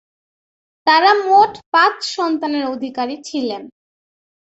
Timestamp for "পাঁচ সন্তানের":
1.71-2.65